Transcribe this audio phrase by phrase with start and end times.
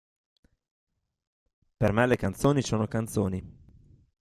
[1.77, 3.59] Per me le canzoni sono canzoni".